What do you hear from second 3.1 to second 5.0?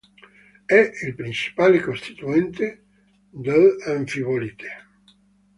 dell'anfibolite.